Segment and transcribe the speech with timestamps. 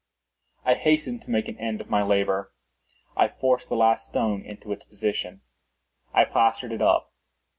[0.65, 2.51] I hastened to make an end of my labor.
[3.15, 5.41] I forced the last stone into its position;
[6.11, 7.13] I plastered it up.